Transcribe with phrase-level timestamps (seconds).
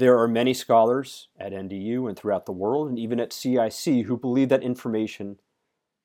[0.00, 4.16] There are many scholars at NDU and throughout the world, and even at CIC, who
[4.16, 5.38] believe that information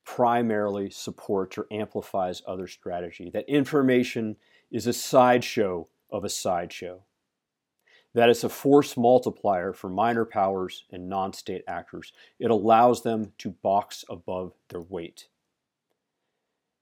[0.04, 4.36] primarily supports or amplifies other strategy, that information
[4.70, 7.04] is a sideshow of a sideshow.
[8.14, 12.12] that it's a force multiplier for minor powers and non state actors.
[12.38, 15.30] It allows them to box above their weight.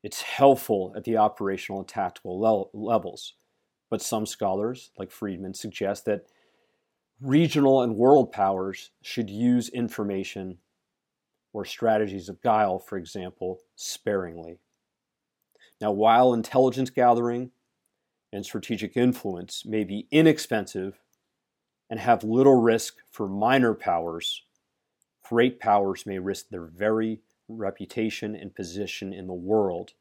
[0.02, 3.36] It's helpful at the operational and tactical le- levels,
[3.92, 6.26] but some scholars, like Freedman, suggest that
[7.24, 10.58] regional and world powers should use information
[11.54, 14.60] or strategies of guile, for example, sparingly.
[15.80, 17.52] Now, while intelligence gathering
[18.34, 21.00] and strategic influence may be inexpensive
[21.90, 24.44] and have little risk for minor powers,
[25.24, 29.94] great powers may risk their very reputation and position in the world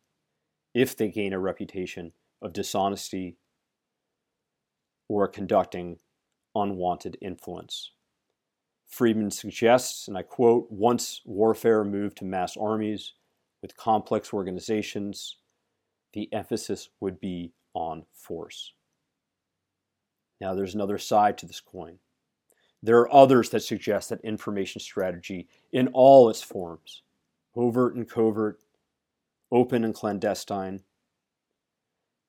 [0.75, 3.37] if they gain a reputation of dishonesty
[5.09, 5.99] or conducting
[6.55, 7.93] unwanted influence.
[8.87, 13.15] Freedman suggests, and I quote, once warfare moved to mass armies
[13.63, 15.37] with complex organizations,
[16.13, 18.75] the emphasis would be on force.
[20.41, 21.99] Now, there's another side to this coin.
[22.83, 27.03] There are others that suggest that information strategy, in all its forms,
[27.55, 28.59] overt and covert,
[29.51, 30.81] open and clandestine,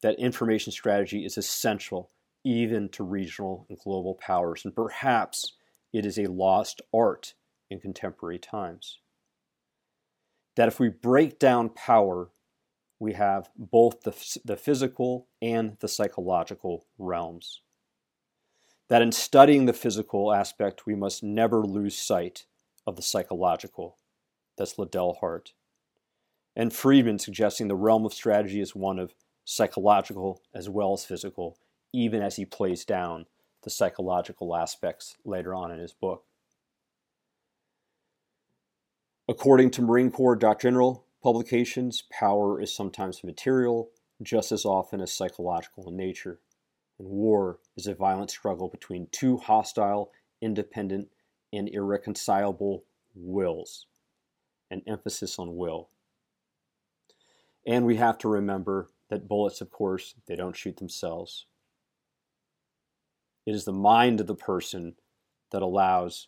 [0.01, 2.11] that information strategy is essential
[2.43, 5.53] even to regional and global powers, and perhaps
[5.91, 7.33] it is a lost art
[7.69, 8.99] in contemporary times.
[10.55, 12.29] That if we break down power,
[12.99, 17.61] we have both the, the physical and the psychological realms.
[18.89, 22.45] That in studying the physical aspect, we must never lose sight
[22.85, 23.97] of the psychological.
[24.57, 25.53] That's Liddell Hart.
[26.55, 31.57] And Freedman suggesting the realm of strategy is one of psychological as well as physical,
[31.93, 33.27] even as he plays down
[33.63, 36.25] the psychological aspects later on in his book.
[39.29, 43.89] According to Marine Corps doctrinal publications, power is sometimes material,
[44.21, 46.39] just as often as psychological in nature.
[46.99, 50.11] And war is a violent struggle between two hostile,
[50.41, 51.07] independent,
[51.53, 52.83] and irreconcilable
[53.15, 53.85] wills.
[54.69, 55.89] An emphasis on will.
[57.65, 61.45] And we have to remember that bullets, of course, they don't shoot themselves.
[63.45, 64.95] It is the mind of the person
[65.51, 66.27] that allows,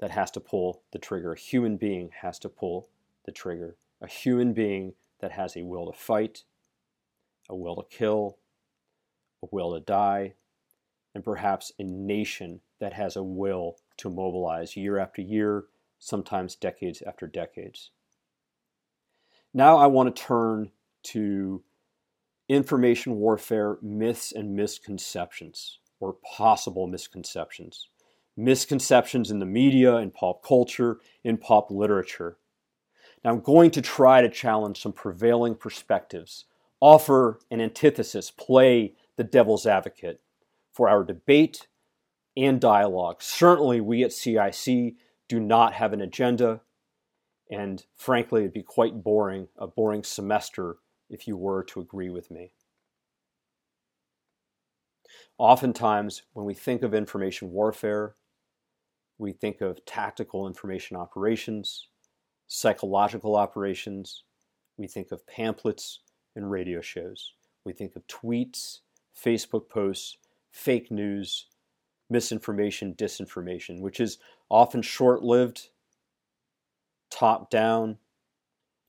[0.00, 1.32] that has to pull the trigger.
[1.32, 2.88] A human being has to pull
[3.24, 3.76] the trigger.
[4.00, 6.44] A human being that has a will to fight,
[7.48, 8.38] a will to kill,
[9.42, 10.34] a will to die,
[11.14, 15.64] and perhaps a nation that has a will to mobilize year after year,
[15.98, 17.90] sometimes decades after decades.
[19.52, 20.72] Now I want to turn
[21.04, 21.62] to
[22.48, 27.88] information warfare myths and misconceptions or possible misconceptions.
[28.36, 32.36] Misconceptions in the media, in pop culture, in pop literature.
[33.24, 36.44] Now, I'm going to try to challenge some prevailing perspectives,
[36.78, 40.20] offer an antithesis, play the devil's advocate
[40.74, 41.68] for our debate
[42.36, 43.22] and dialogue.
[43.22, 46.60] Certainly, we at CIC do not have an agenda,
[47.50, 50.76] and frankly, it'd be quite boring, a boring semester
[51.08, 52.52] if you were to agree with me.
[55.38, 58.14] Oftentimes, when we think of information warfare,
[59.18, 61.88] we think of tactical information operations,
[62.46, 64.24] psychological operations,
[64.76, 66.00] we think of pamphlets
[66.36, 67.32] and radio shows,
[67.64, 68.80] we think of tweets,
[69.16, 70.18] Facebook posts,
[70.50, 71.46] fake news,
[72.10, 74.18] misinformation, disinformation, which is
[74.50, 75.68] often short lived,
[77.10, 77.98] top down,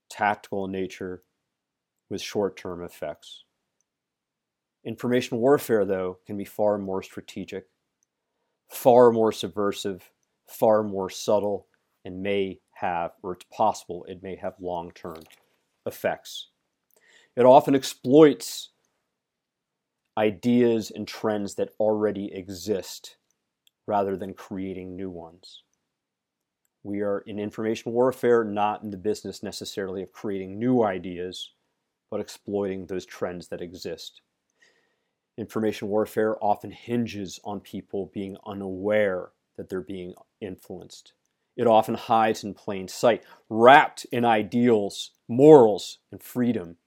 [0.09, 1.21] tactical in nature,
[2.09, 3.44] with short term effects.
[4.85, 7.66] Information warfare, though, can be far more strategic,
[8.69, 10.12] far more subversive,
[10.47, 11.68] far more subtle,
[12.06, 15.23] and may have, or it's possible, it may have long term
[15.88, 16.50] effects.
[17.35, 18.69] It often exploits
[20.18, 23.17] ideas and trends that already exist
[23.88, 25.64] rather than creating new ones.
[26.84, 31.52] We are in information warfare not in the business necessarily of creating new ideas,
[32.11, 34.22] but exploiting those trends that exist.
[35.37, 41.14] Information warfare often hinges on people being unaware that they're being influenced.
[41.58, 46.78] It often hides in plain sight, wrapped in ideals, morals, and freedom,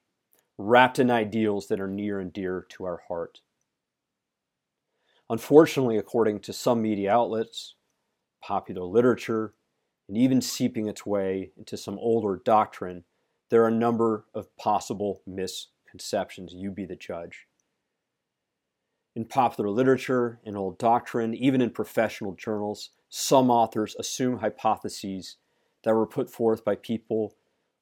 [0.57, 3.41] wrapped in ideals that are near and dear to our heart.
[5.31, 7.75] Unfortunately, according to some media outlets,
[8.43, 9.55] popular literature,
[10.09, 13.05] and even seeping its way into some older doctrine,
[13.51, 16.55] there are a number of possible misconceptions.
[16.55, 17.48] You be the judge.
[19.19, 25.39] In popular literature, in old doctrine, even in professional journals, some authors assume hypotheses
[25.83, 27.35] that were put forth by people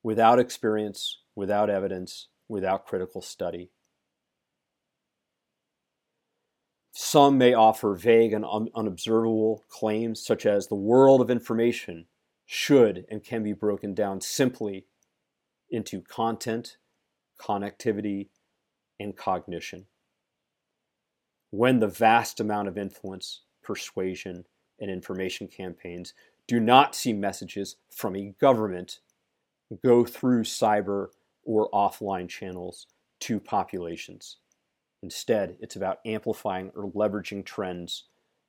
[0.03, 3.69] without experience, without evidence, without critical study.
[6.93, 12.07] Some may offer vague and un- unobservable claims, such as the world of information
[12.47, 14.87] should and can be broken down simply
[15.69, 16.79] into content,
[17.39, 18.31] connectivity,
[18.99, 19.85] and cognition.
[21.51, 24.45] When the vast amount of influence, persuasion,
[24.81, 26.13] and information campaigns
[26.47, 29.01] do not see messages from a government
[29.85, 31.09] go through cyber
[31.45, 32.87] or offline channels
[33.21, 34.37] to populations.
[35.03, 38.05] Instead, it's about amplifying or leveraging trends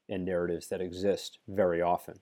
[0.10, 2.20] and narratives that exist very often.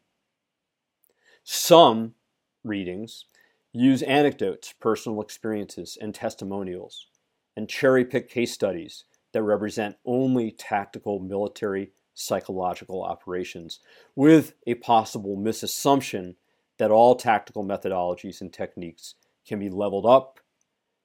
[1.43, 2.15] Some
[2.63, 3.25] readings
[3.71, 7.07] use anecdotes, personal experiences, and testimonials,
[7.55, 13.81] and cherry pick case studies that represent only tactical military psychological operations,
[14.15, 16.35] with a possible misassumption
[16.77, 19.15] that all tactical methodologies and techniques
[19.45, 20.39] can be leveled up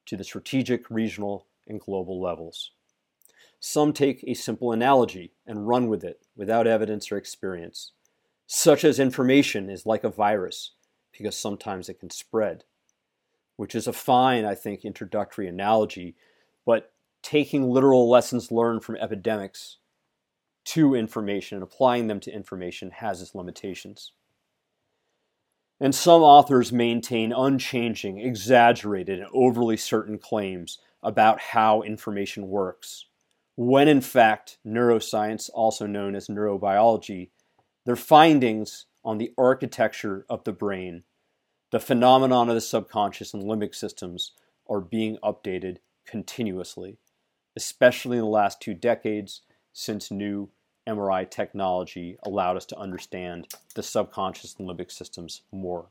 [0.07, 2.71] to the strategic, regional, and global levels.
[3.59, 7.91] Some take a simple analogy and run with it without evidence or experience,
[8.47, 10.75] such as information is like a virus
[11.11, 12.63] because sometimes it can spread,
[13.57, 16.15] which is a fine, I think, introductory analogy,
[16.65, 16.93] but
[17.23, 19.79] taking literal lessons learned from epidemics
[20.65, 24.13] to information and applying them to information has its limitations.
[25.81, 33.07] And some authors maintain unchanging, exaggerated, and overly certain claims about how information works,
[33.57, 37.31] when in fact, neuroscience, also known as neurobiology,
[37.87, 41.05] their findings on the architecture of the brain,
[41.71, 44.33] the phenomenon of the subconscious and limbic systems,
[44.69, 46.99] are being updated continuously,
[47.61, 49.43] especially in the last two decades
[49.75, 50.49] since new
[50.89, 55.91] MRI technology allowed us to understand the subconscious and limbic systems more.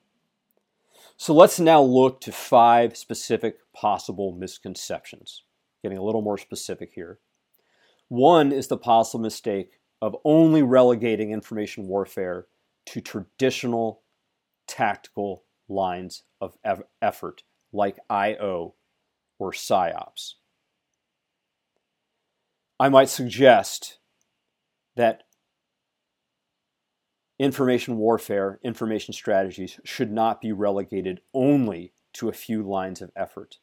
[1.16, 5.44] So let's now look to five specific possible misconceptions,
[5.83, 7.19] getting a little more specific here.
[8.07, 12.48] One is the possible mistake of only relegating information warfare
[12.88, 14.01] to traditional
[14.66, 16.57] tactical lines of
[17.00, 18.74] effort like IO
[19.38, 20.33] or PSYOPs.
[22.80, 23.98] I might suggest
[24.96, 25.24] that
[27.38, 33.58] information warfare, information strategies should not be relegated only to a few lines of effort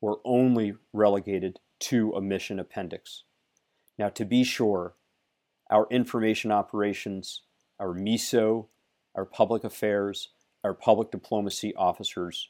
[0.00, 3.22] or only relegated to a mission appendix.
[3.98, 4.94] Now, to be sure,
[5.70, 7.42] our information operations,
[7.78, 8.66] our MISO,
[9.14, 10.30] our public affairs,
[10.64, 12.48] our public diplomacy officers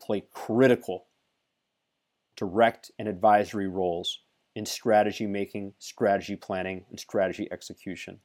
[0.00, 1.06] play critical
[2.36, 4.20] direct and advisory roles
[4.54, 8.20] in strategy making, strategy planning, and strategy execution.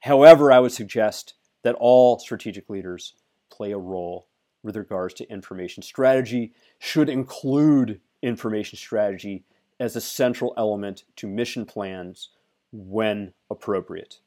[0.00, 3.14] However, I would suggest that all strategic leaders
[3.50, 4.26] play a role
[4.64, 9.44] with regards to information strategy, should include information strategy
[9.78, 12.30] as a central element to mission plans
[12.72, 14.20] when appropriate.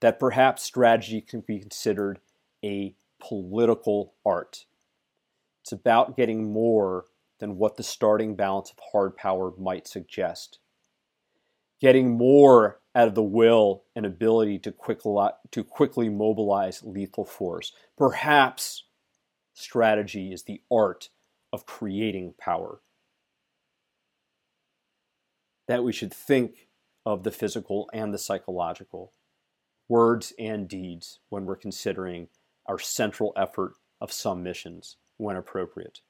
[0.00, 2.20] That perhaps strategy can be considered
[2.64, 4.64] a political art.
[5.62, 7.04] It's about getting more
[7.40, 10.58] than what the starting balance of hard power might suggest.
[11.80, 14.74] Getting more out of the will and ability to,
[15.50, 17.72] to quickly mobilize lethal force.
[17.96, 18.84] Perhaps
[19.54, 21.08] strategy is the art
[21.52, 22.80] of creating power.
[25.66, 26.68] That we should think
[27.06, 29.12] of the physical and the psychological,
[29.88, 32.28] words and deeds, when we're considering
[32.66, 36.00] our central effort of some missions when appropriate.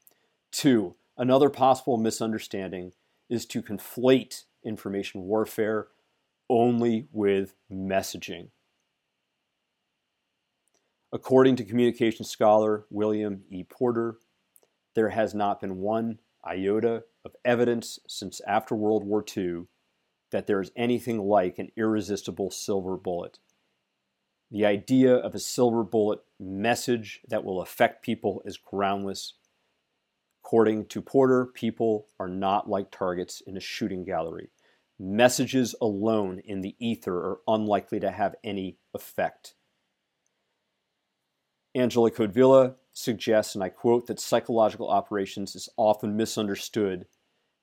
[0.50, 2.94] Two, Another possible misunderstanding
[3.28, 5.88] is to conflate information warfare
[6.48, 8.48] only with messaging.
[11.12, 13.64] According to communication scholar William E.
[13.64, 14.16] Porter,
[14.94, 19.66] there has not been one iota of evidence since after World War II
[20.30, 23.38] that there is anything like an irresistible silver bullet.
[24.50, 29.34] The idea of a silver bullet message that will affect people is groundless
[30.44, 34.50] According to Porter, people are not like targets in a shooting gallery.
[34.98, 39.54] Messages alone in the ether are unlikely to have any effect.
[41.74, 47.06] Angelo Codevilla suggests, and I quote, that psychological operations is often misunderstood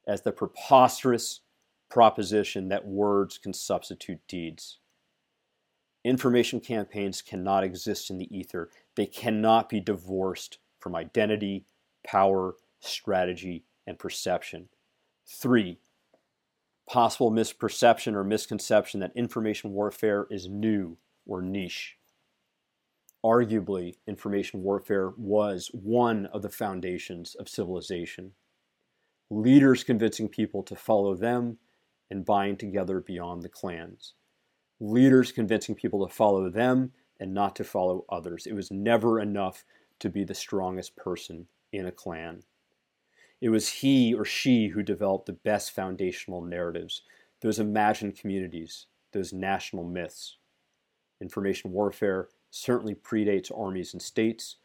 [0.08, 1.42] as the preposterous
[1.90, 4.80] proposition that words can substitute deeds.
[6.06, 8.70] Information campaigns cannot exist in the ether.
[8.96, 11.66] They cannot be divorced from identity,
[12.06, 12.56] power,
[12.88, 14.70] strategy, and perception.
[15.26, 15.80] Three,
[16.88, 21.98] possible misperception or misconception that information warfare is new or niche.
[23.26, 28.32] Arguably, information warfare was one of the foundations of civilization.
[29.30, 31.58] Leaders convincing people to follow them
[32.10, 34.14] and bind together beyond the clans.
[34.80, 38.46] Leaders convincing people to follow them and not to follow others.
[38.46, 39.66] It was never enough
[40.00, 42.44] to be the strongest person in a clan.
[43.42, 47.04] It was he or she who developed the best foundational narratives,
[47.42, 50.38] those imagined communities, those national myths.
[51.22, 54.56] Information warfare certainly predates armies and states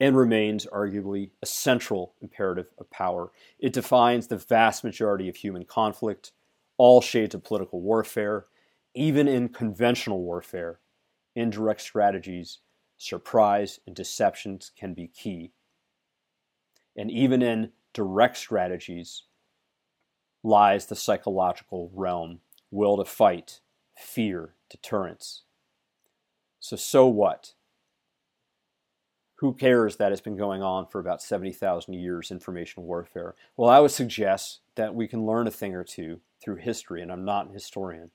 [0.00, 3.30] and remains arguably a central imperative of power.
[3.58, 6.32] It defines the vast majority of human conflict,
[6.76, 8.46] all shades of political warfare,
[8.94, 10.80] even in conventional warfare.
[11.34, 12.58] Indirect strategies,
[12.98, 15.52] surprise, and deceptions can be key.
[16.96, 19.22] And even in direct strategies
[20.44, 23.60] lies the psychological realm will to fight,
[23.96, 25.44] fear, deterrence.
[26.60, 27.54] So, so what?
[29.36, 33.34] Who cares that it's been going on for about 70,000 years, information warfare?
[33.56, 37.10] Well, I would suggest that we can learn a thing or two through history, and
[37.10, 38.10] I'm not a historian.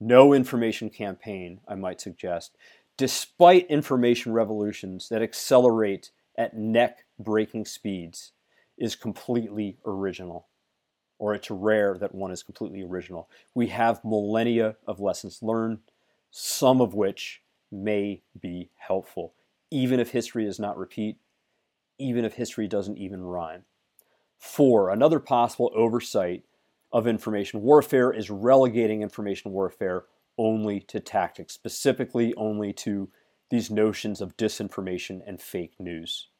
[0.00, 2.56] No information campaign, I might suggest,
[2.98, 8.32] despite information revolutions that accelerate at neck breaking speeds,
[8.82, 10.48] is completely original,
[11.20, 13.30] or it's rare that one is completely original.
[13.54, 15.78] We have millennia of lessons learned,
[16.32, 19.34] some of which may be helpful,
[19.70, 21.16] even if history does not repeat,
[21.98, 23.62] even if history doesn't even rhyme.
[24.40, 26.42] Four, another possible oversight
[26.92, 33.08] of information warfare is relegating information warfare only to tactics, specifically only to
[33.48, 36.30] these notions of disinformation and fake news.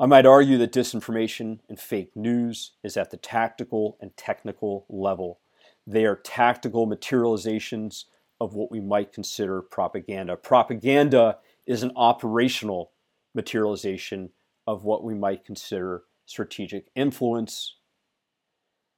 [0.00, 5.40] I might argue that disinformation and fake news is at the tactical and technical level.
[5.88, 8.04] They are tactical materializations
[8.40, 10.36] of what we might consider propaganda.
[10.36, 12.92] Propaganda is an operational
[13.34, 14.30] materialization
[14.68, 17.74] of what we might consider strategic influence.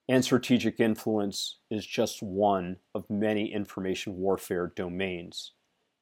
[0.06, 5.52] And strategic influence is just one of many information warfare domains,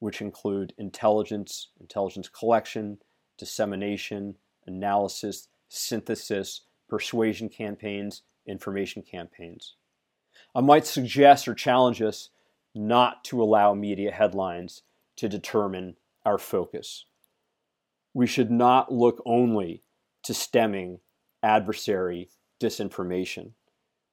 [0.00, 2.98] which include intelligence, intelligence collection,
[3.36, 4.34] dissemination,
[4.68, 9.74] analysis, synthesis, persuasion campaigns, information campaigns.
[10.54, 12.30] I might suggest or challenge us
[12.74, 14.82] not to allow media headlines
[15.16, 17.06] to determine our focus.
[18.14, 19.82] We should not look only
[20.22, 21.00] to stemming
[21.42, 23.52] adversary disinformation.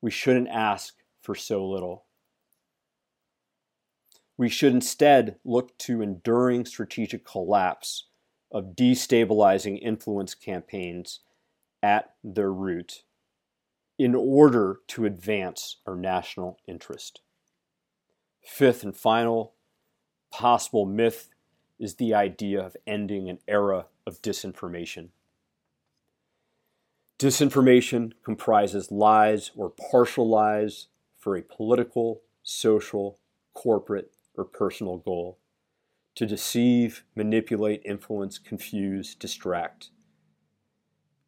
[0.02, 2.06] We shouldn't ask for so little.
[4.38, 8.08] We should instead look to enduring strategic collapse
[8.56, 11.20] of destabilizing influence campaigns
[11.84, 13.04] at their root
[14.00, 17.20] in order to advance our national interest.
[18.42, 19.56] Fifth and final
[20.32, 21.28] possible myth
[21.80, 25.10] is the idea of ending an era of disinformation.
[27.20, 30.88] Disinformation comprises lies or partial lies
[31.20, 33.20] for a political, social,
[33.54, 35.40] corporate, or personal goal
[36.16, 39.90] to deceive, manipulate, influence, confuse, distract.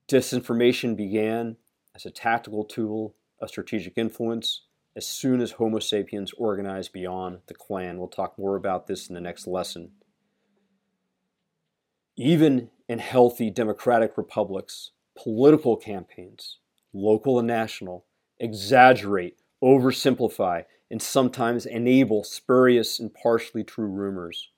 [0.08, 1.58] Disinformation began
[1.94, 4.62] as a tactical tool of strategic influence
[4.96, 8.00] as soon as Homo sapiens organized beyond the clan.
[8.00, 9.92] We'll talk more about this in the next lesson.
[12.16, 16.60] Even in healthy democratic republics, political campaigns,
[16.94, 18.06] local and national,
[18.40, 24.50] exaggerate, oversimplify, and sometimes enable spurious and partially true rumors.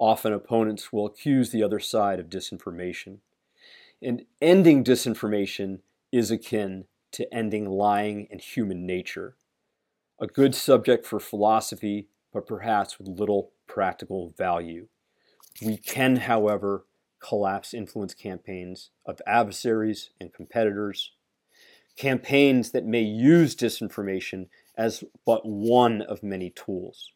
[0.00, 3.18] Often opponents will accuse the other side of disinformation.
[4.02, 5.80] And ending disinformation
[6.10, 9.36] is akin to ending lying and human nature.
[10.18, 14.88] A good subject for philosophy, but perhaps with little practical value.
[15.62, 16.86] We can, however,
[17.18, 21.12] collapse influence campaigns of adversaries and competitors,
[21.96, 24.46] campaigns that may use disinformation
[24.78, 27.12] as but one of many tools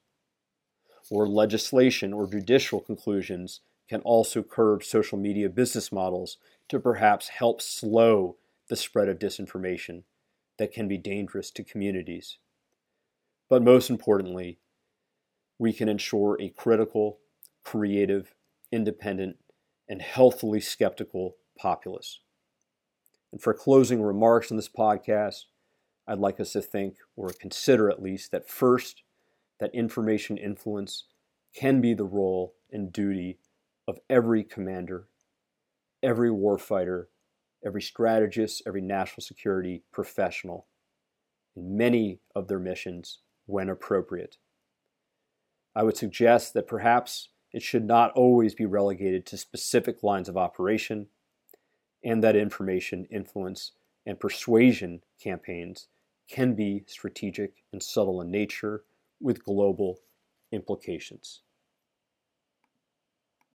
[1.11, 7.61] or legislation or judicial conclusions can also curb social media business models to perhaps help
[7.61, 8.37] slow
[8.69, 10.03] the spread of disinformation
[10.59, 12.39] that can be dangerous to communities.
[13.49, 14.59] But most importantly,
[15.59, 17.19] we can ensure a critical,
[17.63, 18.35] creative,
[18.73, 19.37] independent,
[19.89, 22.21] and healthily skeptical populace.
[23.31, 25.45] And for closing remarks on this podcast,
[26.07, 29.03] I'd like us to think, or consider at least, that first,
[29.61, 31.05] that information influence
[31.55, 33.39] can be the role and duty
[33.87, 35.09] of every commander,
[36.03, 37.07] every warfighter,
[37.65, 40.67] every strategist, every national security professional.
[41.57, 44.39] in many of their missions when appropriate.
[45.75, 50.37] I would suggest that perhaps it should not always be relegated to specific lines of
[50.37, 51.07] operation,
[52.03, 53.73] and that information influence
[54.05, 55.89] and persuasion campaigns
[56.29, 58.85] can be strategic and subtle in nature
[59.25, 59.99] with global
[60.53, 61.43] implications.